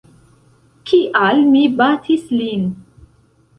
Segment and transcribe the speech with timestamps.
[0.91, 2.67] Kial mi batis lin?